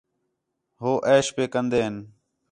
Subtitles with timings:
[0.81, 1.95] ہو عیش پئے کندین